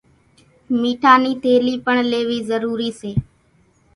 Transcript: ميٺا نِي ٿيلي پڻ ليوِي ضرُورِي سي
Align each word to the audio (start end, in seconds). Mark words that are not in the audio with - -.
ميٺا 0.79 1.13
نِي 1.23 1.33
ٿيلي 1.43 1.75
پڻ 1.85 1.95
ليوِي 2.11 2.39
ضرُورِي 2.49 2.89
سي 2.99 3.11